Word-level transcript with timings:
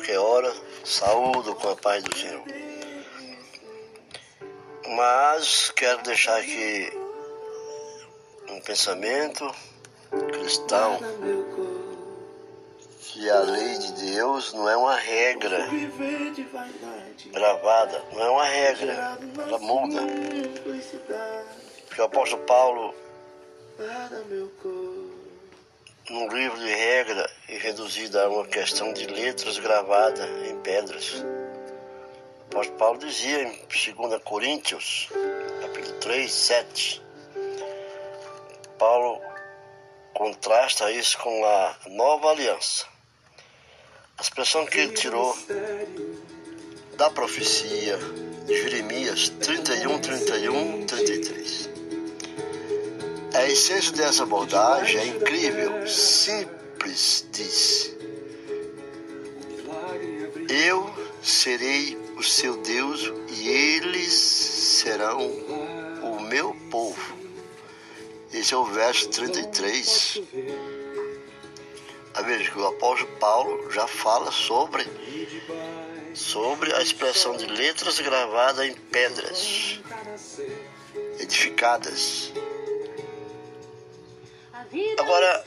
qualquer 0.00 0.18
hora, 0.18 0.52
saúdo 0.82 1.54
com 1.56 1.68
a 1.68 1.76
paz 1.76 2.02
do 2.02 2.16
Senhor. 2.16 2.42
Mas 4.96 5.70
quero 5.76 6.02
deixar 6.02 6.38
aqui 6.40 6.90
um 8.48 8.60
pensamento 8.62 9.54
cristão 10.32 10.98
que 12.98 13.28
a 13.28 13.40
lei 13.40 13.78
de 13.78 13.92
Deus 14.12 14.54
não 14.54 14.68
é 14.68 14.76
uma 14.76 14.96
regra 14.96 15.68
gravada, 17.30 18.02
não 18.14 18.22
é 18.22 18.30
uma 18.30 18.44
regra, 18.44 19.18
ela 19.46 19.58
muda. 19.58 20.00
Porque 21.86 22.00
o 22.00 22.04
apóstolo 22.04 22.42
Paulo, 22.44 22.94
num 26.10 26.28
livro 26.28 26.58
de 26.58 26.68
regra 26.68 27.30
e 27.48 27.56
reduzida 27.56 28.24
a 28.24 28.28
uma 28.28 28.44
questão 28.46 28.92
de 28.92 29.06
letras 29.06 29.58
gravadas 29.58 30.28
em 30.48 30.58
pedras, 30.60 31.14
o 31.14 32.46
apóstolo 32.50 32.78
Paulo 32.78 32.98
dizia 32.98 33.44
em 33.44 33.52
2 33.96 34.22
Coríntios, 34.24 35.08
capítulo 35.62 36.00
3, 36.00 36.32
7, 36.32 37.02
Paulo 38.76 39.20
contrasta 40.12 40.90
isso 40.90 41.16
com 41.18 41.44
a 41.44 41.76
nova 41.90 42.30
aliança. 42.30 42.86
A 44.18 44.22
expressão 44.22 44.66
que 44.66 44.78
ele 44.78 44.92
tirou 44.92 45.36
da 46.96 47.08
profecia 47.08 47.96
de 48.46 48.62
Jeremias 48.62 49.28
31, 49.28 50.00
31, 50.00 50.86
33. 50.86 51.79
A 53.34 53.46
essência 53.46 53.92
dessa 53.92 54.24
abordagem 54.24 55.00
é 55.00 55.06
incrível, 55.06 55.86
simples, 55.86 57.26
diz. 57.30 57.96
Eu 60.48 60.92
serei 61.22 61.96
o 62.16 62.22
seu 62.22 62.56
Deus 62.56 63.12
e 63.28 63.48
eles 63.48 64.12
serão 64.12 65.20
o 66.02 66.20
meu 66.20 66.54
povo. 66.70 67.16
Esse 68.32 68.54
é 68.54 68.56
o 68.56 68.64
verso 68.64 69.08
33. 69.08 70.22
A 72.14 72.22
veja 72.22 72.50
que 72.50 72.58
o 72.58 72.66
apóstolo 72.66 73.10
Paulo 73.18 73.70
já 73.70 73.86
fala 73.86 74.32
sobre 74.32 74.86
sobre 76.14 76.74
a 76.74 76.82
expressão 76.82 77.36
de 77.36 77.46
letras 77.46 78.00
gravadas 78.00 78.66
em 78.66 78.74
pedras 78.74 79.80
edificadas. 81.18 82.32
Agora, 84.98 85.44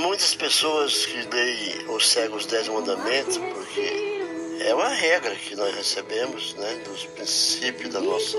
muitas 0.00 0.34
pessoas 0.34 1.06
que 1.06 1.22
leem 1.34 1.88
ou 1.88 1.98
seguem 1.98 2.36
os 2.36 2.44
Dez 2.44 2.68
Mandamentos, 2.68 3.38
porque 3.38 4.20
é 4.60 4.74
uma 4.74 4.88
regra 4.88 5.34
que 5.34 5.56
nós 5.56 5.74
recebemos, 5.74 6.54
né, 6.54 6.82
dos 6.84 7.06
princípios 7.06 7.94
da 7.94 8.00
nossa 8.00 8.36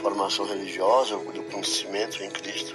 formação 0.00 0.46
religiosa, 0.46 1.16
do 1.16 1.42
conhecimento 1.44 2.22
em 2.22 2.30
Cristo. 2.30 2.74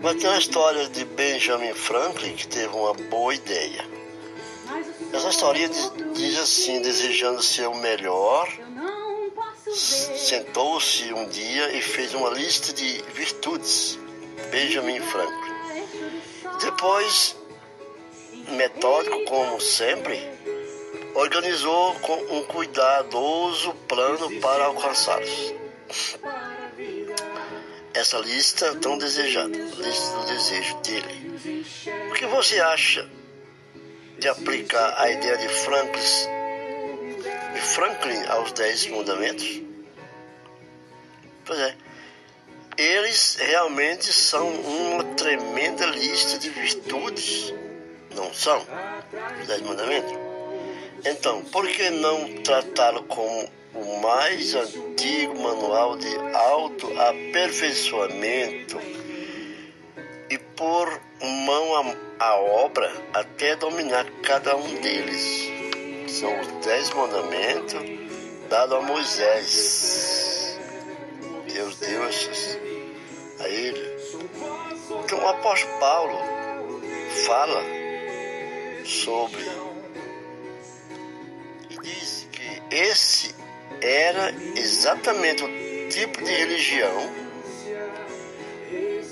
Mas 0.00 0.16
tem 0.16 0.30
uma 0.30 0.38
história 0.38 0.88
de 0.88 1.04
Benjamin 1.04 1.74
Franklin 1.74 2.34
que 2.34 2.46
teve 2.46 2.74
uma 2.74 2.94
boa 2.94 3.34
ideia. 3.34 3.86
Essa 5.12 5.28
história 5.28 5.68
diz 6.14 6.38
assim, 6.38 6.80
desejando 6.80 7.42
ser 7.42 7.68
o 7.68 7.74
melhor, 7.74 8.48
sentou-se 9.70 11.12
um 11.12 11.28
dia 11.28 11.76
e 11.76 11.82
fez 11.82 12.14
uma 12.14 12.30
lista 12.30 12.72
de 12.72 13.02
virtudes. 13.14 13.98
Benjamin 14.50 15.00
Franklin. 15.00 15.54
Depois, 16.60 17.36
metódico 18.48 19.24
como 19.24 19.60
sempre, 19.60 20.20
organizou 21.14 21.94
com 21.96 22.14
um 22.36 22.44
cuidadoso 22.44 23.74
plano 23.88 24.40
para 24.40 24.64
alcançá-los 24.66 25.54
essa 27.94 28.18
lista 28.18 28.74
tão 28.76 28.98
desejada, 28.98 29.56
lista 29.56 30.16
do 30.18 30.26
desejo 30.26 30.76
dele. 30.80 31.78
O 32.10 32.14
que 32.14 32.26
você 32.26 32.60
acha 32.60 33.08
de 34.18 34.28
aplicar 34.28 35.00
a 35.00 35.10
ideia 35.10 35.38
de 35.38 35.48
Franklin, 35.48 36.02
de 37.54 37.60
Franklin 37.60 38.26
aos 38.26 38.52
Dez 38.52 38.86
Mandamentos? 38.88 39.62
Pois 41.46 41.58
é, 41.58 41.76
eles 42.76 43.36
realmente 43.36 44.12
são 44.12 44.48
uma 44.48 45.04
tremenda 45.14 45.86
lista 45.86 46.38
de 46.38 46.50
virtudes, 46.50 47.54
não 48.14 48.32
são? 48.32 48.64
Os 49.40 49.46
Dez 49.46 49.60
Mandamentos? 49.62 50.12
Então, 51.04 51.42
por 51.44 51.68
que 51.68 51.90
não 51.90 52.42
tratá-lo 52.42 53.04
como 53.04 53.48
o 53.74 54.00
mais 54.00 54.54
antigo 54.54 55.38
manual 55.40 55.96
de 55.98 56.08
autoaperfeiçoamento 56.34 58.80
e 60.30 60.38
por 60.38 60.88
mão 61.20 61.94
à 62.18 62.36
obra 62.36 62.90
até 63.12 63.54
dominar 63.56 64.06
cada 64.22 64.56
um 64.56 64.80
deles. 64.80 65.52
São 66.08 66.40
os 66.40 66.46
dez 66.64 66.88
mandamentos 66.90 67.74
dados 68.48 68.76
a 68.76 68.80
Moisés. 68.80 70.58
Deus 71.52 71.76
deu 71.78 72.02
a 73.44 73.48
ele. 73.48 73.96
Então 75.04 75.18
o 75.18 75.28
apóstolo 75.28 75.78
Paulo 75.78 76.18
fala 77.26 77.62
sobre 78.84 79.44
e 81.70 81.78
diz 81.80 82.28
que 82.32 82.62
esse 82.74 83.34
era 83.80 84.34
exatamente 84.56 85.44
o 85.44 85.88
tipo 85.88 86.22
de 86.22 86.30
religião 86.30 87.24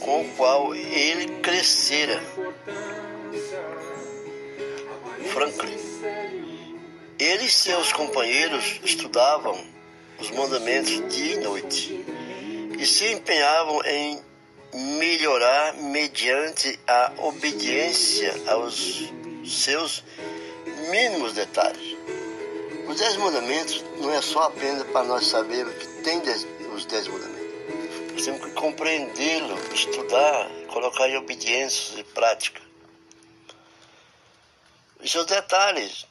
com 0.01 0.23
o 0.23 0.29
qual 0.31 0.75
ele 0.75 1.41
crescera. 1.41 2.21
Franklin. 5.33 5.79
Ele 7.19 7.45
e 7.45 7.51
seus 7.51 7.93
companheiros 7.93 8.81
estudavam 8.85 9.57
os 10.19 10.31
mandamentos 10.31 11.09
dia 11.09 11.35
e 11.35 11.39
noite 11.39 12.05
e 12.83 12.87
se 12.87 13.13
empenhavam 13.13 13.81
em 13.85 14.21
melhorar 14.75 15.75
mediante 15.75 16.81
a 16.89 17.13
obediência 17.19 18.35
aos 18.49 19.09
seus 19.47 20.03
mínimos 20.91 21.33
detalhes. 21.33 21.97
Os 22.89 22.99
Dez 22.99 23.17
Mandamentos 23.19 23.85
não 23.99 24.13
é 24.13 24.21
só 24.21 24.43
apenas 24.43 24.83
para 24.89 25.05
nós 25.05 25.29
sabermos 25.29 25.73
que 25.77 25.87
tem 26.03 26.19
dez, 26.23 26.45
os 26.75 26.85
Dez 26.87 27.07
Mandamentos. 27.07 28.15
Nós 28.15 28.25
temos 28.25 28.45
que 28.47 28.51
compreendê-lo, 28.51 29.57
estudar, 29.73 30.51
colocar 30.67 31.09
em 31.09 31.17
obediência 31.19 32.01
e 32.01 32.03
prática. 32.03 32.61
E 35.01 35.09
seus 35.09 35.27
detalhes. 35.27 36.05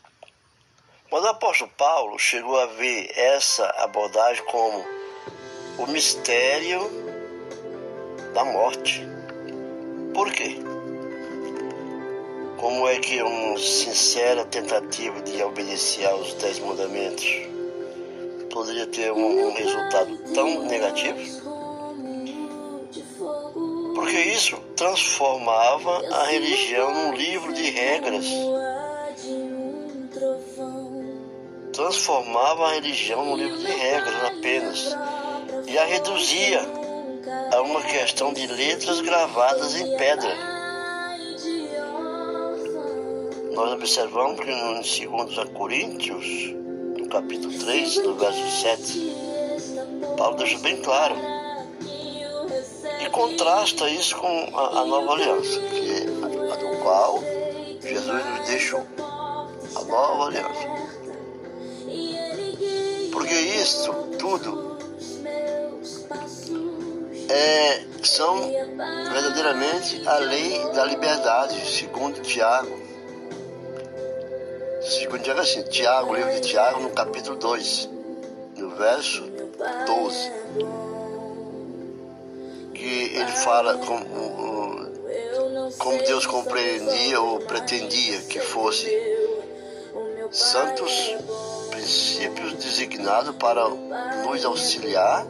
Quando 1.09 1.25
o 1.25 1.31
apóstolo 1.31 1.69
Paulo 1.77 2.17
chegou 2.17 2.57
a 2.57 2.67
ver 2.67 3.11
essa 3.13 3.65
abordagem 3.71 4.45
como 4.45 5.00
o 5.81 5.87
mistério 5.87 6.79
da 8.35 8.45
morte. 8.45 9.03
Por 10.13 10.31
quê? 10.31 10.57
Como 12.57 12.87
é 12.87 12.99
que 12.99 13.21
uma 13.23 13.57
sincera 13.57 14.45
tentativa 14.45 15.19
de 15.21 15.41
obedecer 15.41 16.05
aos 16.05 16.35
Dez 16.35 16.59
Mandamentos 16.59 17.25
poderia 18.53 18.85
ter 18.85 19.11
um, 19.11 19.47
um 19.47 19.53
resultado 19.53 20.15
tão 20.35 20.65
negativo? 20.65 21.41
Porque 23.95 24.17
isso 24.17 24.57
transformava 24.75 26.07
a 26.15 26.25
religião 26.25 26.93
num 26.93 27.15
livro 27.15 27.53
de 27.53 27.71
regras. 27.71 28.25
Transformava 31.73 32.67
a 32.67 32.73
religião 32.73 33.25
num 33.25 33.35
livro 33.35 33.57
de 33.57 33.71
regras 33.71 34.15
apenas 34.25 34.95
e 35.67 35.77
a 35.77 35.85
reduzia 35.85 36.61
a 37.53 37.61
uma 37.61 37.81
questão 37.81 38.33
de 38.33 38.47
letras 38.47 39.01
gravadas 39.01 39.75
em 39.75 39.97
pedra. 39.97 40.51
nós 43.53 43.73
observamos 43.73 44.39
que 44.39 44.49
no 44.49 45.25
2 45.25 45.49
Coríntios, 45.49 46.25
no 46.97 47.07
capítulo 47.07 47.53
3, 47.59 47.97
no 47.97 48.15
verso 48.15 48.61
7, 48.61 49.15
Paulo 50.17 50.37
deixa 50.37 50.57
bem 50.59 50.77
claro 50.81 51.15
e 52.99 53.09
contrasta 53.11 53.87
isso 53.89 54.15
com 54.15 54.49
a, 54.57 54.79
a 54.79 54.85
nova 54.85 55.13
aliança, 55.13 55.59
que 55.59 55.91
é 55.91 56.53
a 56.53 56.55
do 56.55 56.77
qual 56.81 57.19
Jesus 57.81 58.25
nos 58.25 58.47
deixou 58.47 58.83
a 59.75 59.83
nova 59.83 60.25
aliança. 60.25 60.67
Porque 63.11 63.35
isso 63.35 63.93
tudo 64.17 64.70
é, 67.31 67.85
são 68.03 68.51
verdadeiramente 69.11 70.05
a 70.05 70.17
lei 70.17 70.69
da 70.73 70.83
liberdade, 70.85 71.65
segundo 71.65 72.21
Tiago. 72.21 72.77
Segundo 74.81 75.21
Tiago 75.21 75.39
assim, 75.39 75.63
Tiago, 75.63 76.13
livro 76.13 76.31
de 76.33 76.41
Tiago, 76.41 76.81
no 76.81 76.89
capítulo 76.89 77.37
2, 77.37 77.89
no 78.57 78.69
verso 78.71 79.23
12, 79.85 80.31
que 82.73 83.15
ele 83.15 83.31
fala 83.31 83.77
como, 83.77 84.89
como 85.77 86.03
Deus 86.03 86.25
compreendia 86.25 87.21
ou 87.21 87.39
pretendia 87.39 88.21
que 88.23 88.39
fosse 88.39 88.89
santos 90.31 91.15
princípios 91.69 92.53
designados 92.55 93.35
para 93.35 93.69
nos 93.69 94.43
auxiliar 94.43 95.25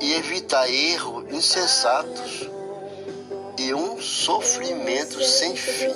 e 0.00 0.14
evitar 0.14 0.68
erros 0.70 1.24
insensatos 1.32 2.48
e 3.58 3.74
um 3.74 4.00
sofrimento 4.00 5.22
sem 5.22 5.56
fim. 5.56 5.94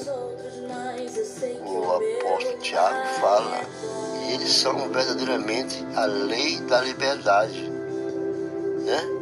O 1.64 1.93
apóstolo 1.93 2.58
Tiago 2.58 3.06
fala, 3.20 3.61
e 4.26 4.35
eles 4.35 4.52
são 4.52 4.88
verdadeiramente 4.88 5.85
a 5.94 6.05
lei 6.05 6.58
da 6.61 6.81
liberdade. 6.81 7.70
Né? 8.81 9.20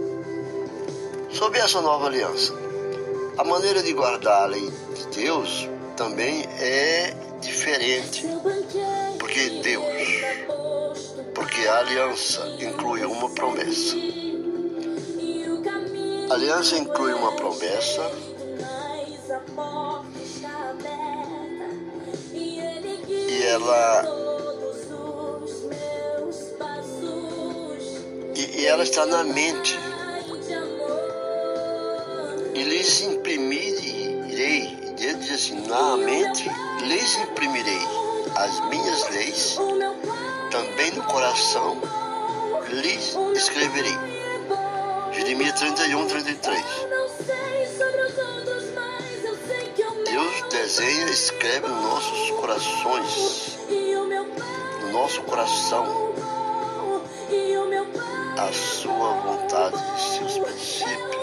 Sobre 1.30 1.58
essa 1.58 1.80
nova 1.80 2.06
aliança, 2.06 2.54
a 3.36 3.44
maneira 3.44 3.82
de 3.82 3.92
guardar 3.92 4.42
a 4.42 4.46
lei 4.46 4.70
de 4.94 5.06
Deus 5.20 5.68
também 5.96 6.44
é 6.58 7.14
diferente. 7.40 8.26
Porque 9.18 9.50
Deus, 9.62 9.84
porque 11.34 11.66
a 11.66 11.78
aliança 11.78 12.46
inclui 12.60 13.04
uma 13.04 13.28
promessa. 13.30 13.96
Aliança 16.30 16.76
inclui 16.76 17.12
uma 17.14 17.32
promessa. 17.32 18.10
E 23.28 23.42
ela 23.42 24.04
e, 28.34 28.60
e 28.60 28.66
ela 28.66 28.82
está 28.82 29.06
na 29.06 29.24
mente. 29.24 29.78
E 32.54 32.62
lhes 32.62 33.00
imprimirei 33.02 34.78
Deus 34.98 35.20
diz 35.20 35.30
assim 35.32 35.66
na 35.68 35.96
mente 35.96 36.50
lhes 36.82 37.16
imprimirei 37.18 37.80
as 38.34 38.60
minhas 38.68 39.08
leis 39.10 39.56
também 40.50 40.90
no 40.90 41.04
coração 41.04 41.80
lhes 42.68 43.16
escreverei 43.36 44.17
Jeremias 45.28 45.60
31, 45.60 46.06
33 46.06 46.64
Deus 50.06 50.42
desenha 50.50 51.06
e 51.06 51.10
escreve 51.10 51.68
nos 51.68 51.82
nossos 51.82 52.30
corações, 52.30 53.58
no 54.80 54.90
nosso 54.90 55.22
coração, 55.24 56.14
a 58.38 58.52
sua 58.54 59.12
vontade, 59.20 59.76
seus 60.00 60.38
princípios 60.38 61.17